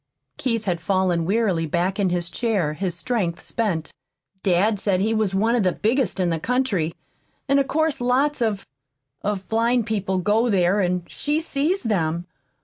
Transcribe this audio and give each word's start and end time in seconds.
Keith 0.37 0.65
had 0.65 0.81
fallen 0.81 1.25
wearily 1.25 1.67
back 1.67 1.99
in 1.99 2.09
his 2.09 2.31
chair, 2.31 2.73
his 2.73 2.95
strength 2.97 3.39
spent. 3.39 3.93
"Dad 4.41 4.79
said 4.79 4.99
he 4.99 5.13
was 5.13 5.35
one 5.35 5.53
of 5.53 5.61
the 5.61 5.71
biggest 5.73 6.19
in 6.19 6.29
the 6.31 6.39
country. 6.39 6.95
And 7.47 7.59
of 7.59 7.67
course 7.67 8.01
lots 8.01 8.41
of 8.41 8.65
of 9.21 9.47
blind 9.47 9.85
people 9.85 10.17
go 10.17 10.49
there, 10.49 10.79
and 10.81 11.03
she 11.07 11.39
sees 11.39 11.83
them. 11.83 12.25